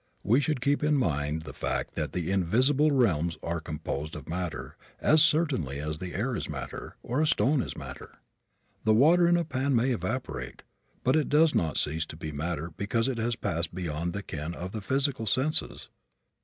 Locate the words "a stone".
7.21-7.61